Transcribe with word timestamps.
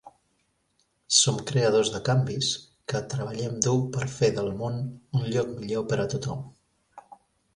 Som 1.17 1.35
creadors 1.51 1.89
de 1.95 1.99
canvis 2.07 2.47
que 2.93 3.01
treballem 3.11 3.59
dur 3.67 3.75
per 3.97 4.07
fer 4.15 4.29
del 4.39 4.49
món 4.63 4.81
un 5.19 5.27
lloc 5.35 5.53
millor 5.59 5.87
per 5.93 6.01
a 6.05 6.07
tothom. 6.15 6.41